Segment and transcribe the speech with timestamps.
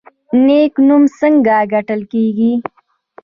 [0.45, 2.51] نیک نوم څنګه ګټل کیږي؟